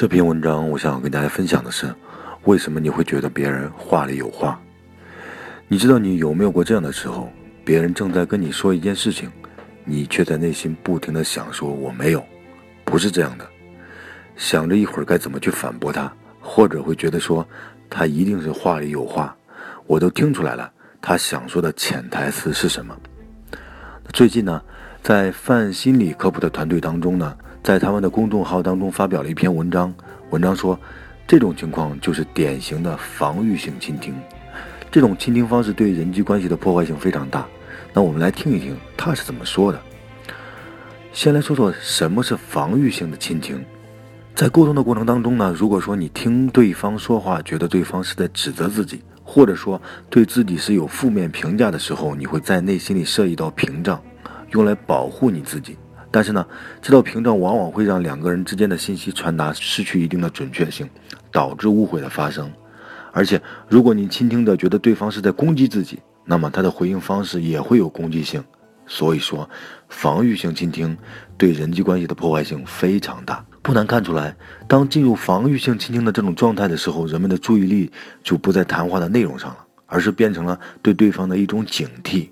[0.00, 1.94] 这篇文章我想跟大家分享的是，
[2.44, 4.58] 为什么你会觉得别人话里有话？
[5.68, 7.30] 你知道你有没有过这样的时候，
[7.66, 9.30] 别人正在跟你说一件事情，
[9.84, 12.24] 你却在内心不停的想说我没有，
[12.82, 13.46] 不是这样的，
[14.36, 17.46] 想着一会儿该怎么去反驳他，或者会觉得说
[17.90, 19.36] 他一定是话里有话，
[19.86, 20.72] 我都听出来了，
[21.02, 22.98] 他想说的潜台词是什么？
[24.14, 24.62] 最近呢，
[25.02, 27.36] 在泛心理科普的团队当中呢。
[27.62, 29.92] 在他们的公众号当中发表了一篇文章，
[30.30, 30.80] 文章说，
[31.26, 34.14] 这种情况就是典型的防御性倾听，
[34.90, 37.46] 这种倾听方式对人际关系的破坏性非常大。
[37.92, 39.78] 那我们来听一听他是怎么说的。
[41.12, 43.62] 先来说说什么是防御性的倾听。
[44.34, 54.00] 在沟通的过程当中呢，如果说你听对方说话，觉得对方是在指责自己，或者说对自己是有负面评价的时候，你会在内心里设一道屏障，
[54.50, 55.76] 用来保护你自己。
[56.10, 56.44] 但是呢，
[56.82, 60.88] 这道屏障往往会让两个人之间的信息传达失去一定的准确性，
[61.30, 62.50] 导致误会的发生。
[63.12, 68.42] 而且，如果你倾听的觉得对方是在攻击自己，那么他的回应方式也会有攻击性。
[68.86, 69.48] 所以说，
[69.88, 70.98] 防御性倾听
[71.38, 73.44] 对人际关系的破坏性非常大。
[73.62, 74.34] 不难看出来，
[74.66, 77.92] 当进入防御性倾听的这种状态的时候，人们的注意力
[78.24, 82.30] 就不在谈话的内容上了，而是变成了对对方的一种警惕。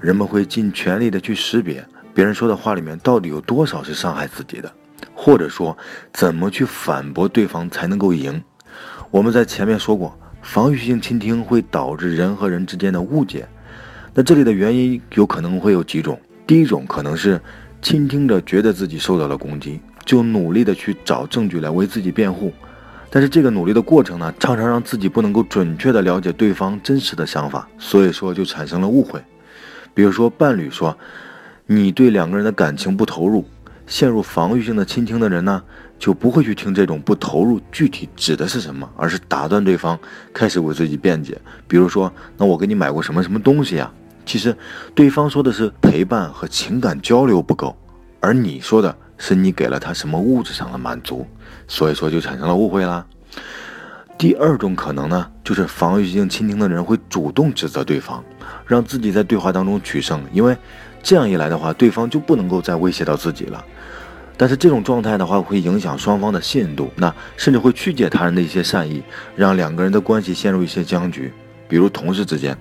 [0.00, 1.84] 人们会尽全力的去识别。
[2.12, 4.72] 别人说的话里面到底有多少是伤害自己的，
[5.14, 5.76] 或者说
[6.12, 8.42] 怎么去反驳对方才能够赢？
[9.10, 13.46] 我们在前面说过，防御性倾听会导致人和人之间的误解。
[14.12, 16.20] 那这里的原因有可能会有几种。
[16.46, 17.40] 第一种可能是
[17.80, 22.52] 倾听者觉得自己受到了攻击，就努力的去找证据来为自己辩护。
[23.08, 29.20] 但是这个努力的过程呢，常常让自己不能够准确的了解对方真实的想法，所以说就产生了误会。
[29.94, 30.96] 比如说伴侣说。
[31.72, 33.44] 你对两个人的感情不投入，
[33.86, 35.62] 陷入防御性的倾听的人呢，
[36.00, 39.96] 就不会去听这种不投入具体指的是什么，而是打断对方，
[40.32, 41.40] 开始为自己辩解。
[41.68, 43.88] 比如说，那我给你买过什么什么东西呀？
[44.26, 44.52] 其实，
[44.96, 47.78] 对方说的是陪伴和情感交流不够，
[48.18, 51.24] 而你说的是你给了他什么物质上的满足，
[51.68, 53.06] 所以说就产生了误会啦。
[54.20, 58.22] 第二种可能呢，就是防御性倾听的人会主动指责对方，
[58.66, 60.54] 让自己在对话当中取胜，因为。
[61.02, 63.64] 这样一来的话，对方就不能够再威胁到自己了。
[64.36, 69.02] 但是这种状态的话，会影响双方的信任度，那甚至会曲解他人的一些善意，
[69.34, 71.32] 让两个人的关系陷入一些僵局。
[71.66, 72.54] 比如同事之间，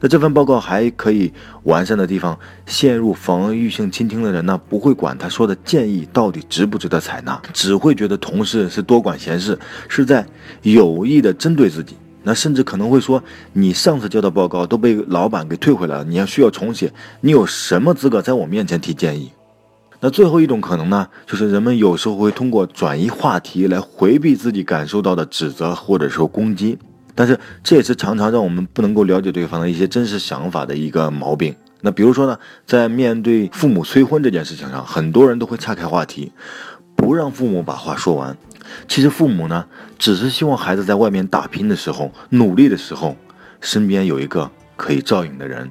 [0.00, 1.32] 那这份报告还可以
[1.64, 9.58] 完善的地方，陷入防御性倾听的人呢，不会管他说的建议到底值不值得采纳，只会觉得同事是多管闲事，
[9.88, 10.26] 是在
[10.62, 11.96] 有意的针对自己。
[12.26, 13.22] 那甚至可能会说，
[13.52, 19.30] 你上次交的报告都被老板给退回来了，你要需要重写，你有什么资格在我面前提建议？
[20.00, 26.78] 那最后一种可能呢，就是人们有时候会通过转移话题来回避自己感受到的指责或者说攻击，
[27.14, 31.54] 但是这也是常常让我们不能够了解对方的一些真实想法的一个毛病。
[31.80, 36.32] 那比如说呢，在面对父母催婚这件事情上，很多人都会岔开话题，
[36.96, 38.36] 不让父母把话说完。
[38.88, 39.66] 其实父母呢，
[39.98, 43.14] 只是希望孩子在外面打拼的时候、努力的时候，
[43.60, 45.70] 身边有一个可以照应的人。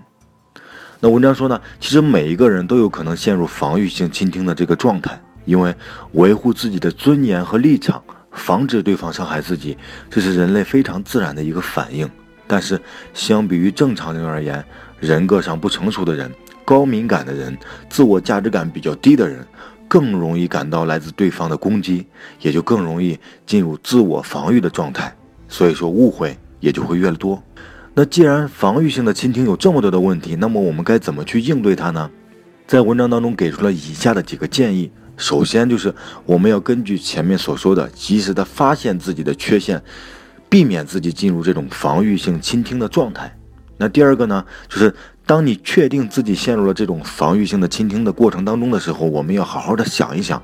[1.00, 5.76] 那文章说呢，其实每一个人都有可能陷入防御性倾听的这个状态，因为
[6.12, 8.02] 维护自己的尊严和立场，
[8.34, 9.78] 防止对方伤害自己，
[10.10, 12.10] 这是人类非常自然的一个反应。
[12.48, 12.80] 但是，
[13.14, 14.64] 相比于正常人而言，
[15.00, 16.32] 人格上不成熟的人、
[16.66, 17.58] 高敏感的人、
[17.90, 19.46] 自我价值感比较低的人。
[19.86, 22.08] 更容易感到来自对方的攻击，
[22.42, 25.14] 也就更容易进入自我防御的状态，
[25.48, 27.40] 所以说误会也就会越多。
[27.94, 32.10] 那既然防御性的倾听有这么多的问题，那么我们该怎么去应对它呢？
[32.66, 34.92] 在文章当中给出了以下的几个建议。
[35.24, 35.96] 首先就是
[36.26, 39.82] 我们要根据前面所说的，及时的发现自己的缺陷，
[40.50, 43.34] 避免自己进入这种防御性倾听的状态。
[43.78, 44.94] 那第二个呢，就是。
[45.26, 50.44] 当你确定自己陷入了这种防御性的倾听的过程当中的时候，我们要好好的想一想，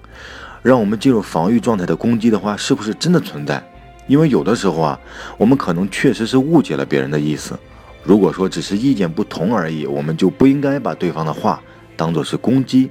[0.62, 3.62] 让我们进入防御状态的攻击的话，是不是真的存在？
[4.08, 4.98] 因为有的时候啊，
[5.38, 7.60] 我们可能确实是误解了别人的意思。
[8.06, 11.62] 如果说只是意见不同而已，我们就不应该把对方的话
[11.98, 12.90] 当做是攻击。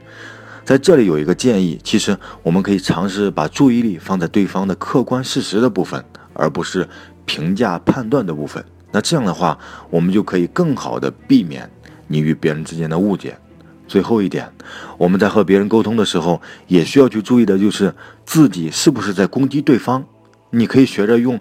[0.68, 6.04] 在这里有一个建议，其实我们可以尝试把注意力放在对方的客观事实的部分，
[6.34, 6.86] 而不是
[7.24, 8.62] 评价判断的部分。
[8.92, 11.70] 那这样的话，我们就可以更好的避免。
[12.06, 13.34] 你与别人之间的误解。
[13.86, 14.46] 最后一点，
[14.98, 17.94] 我们在和别人沟通的时候，也需要去注意的就是
[18.26, 20.04] 自己是不是在攻击对方。
[20.50, 21.40] 你可以学着用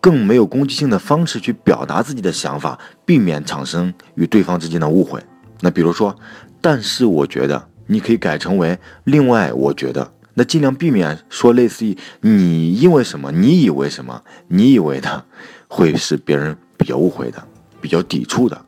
[0.00, 5.22] 更没有攻击性的方式去表达自己的想法，避免产生与对方之间的误会。
[5.60, 6.16] 那比如说，
[6.60, 15.24] 但是我觉得，你可以改成为另外我觉得，那尽量避免说类似于“你因为什么”“你以为什么”“你以为的”，
[15.68, 17.42] 会是别人比较误会的、
[17.80, 18.60] 比较抵触的。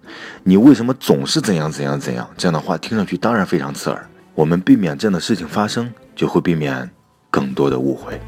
[0.44, 2.29] 你为什么总是怎样怎样怎样？
[2.37, 4.09] 这样的话听上去当然非常刺耳。
[4.35, 6.88] 我们避免这样的事情发生，就会避免
[7.31, 8.19] 更多的误会。